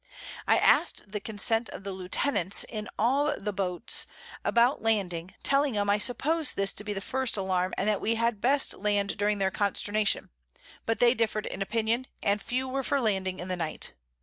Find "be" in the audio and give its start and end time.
6.83-6.91